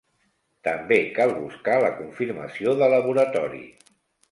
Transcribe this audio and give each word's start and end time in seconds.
També 0.67 0.97
cal 1.17 1.33
buscar 1.43 1.77
la 1.85 1.93
confirmació 1.99 2.77
de 2.83 2.91
laboratori. 2.97 3.65